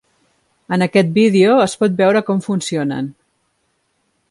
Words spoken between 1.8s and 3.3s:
pot veure com funcionen.